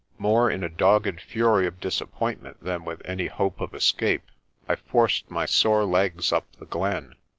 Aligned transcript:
More 0.17 0.49
in 0.49 0.63
a 0.63 0.67
dogged 0.67 1.21
fury 1.21 1.67
of 1.67 1.79
disappointment 1.79 2.63
than 2.63 2.83
with 2.85 3.03
any 3.05 3.27
hope 3.27 3.61
of 3.61 3.75
escape 3.75 4.31
I 4.67 4.73
forced 4.75 5.29
my 5.29 5.45
sore 5.45 5.83
legs 5.85 6.33
up 6.33 6.47
the 6.55 6.65
glen. 6.65 7.13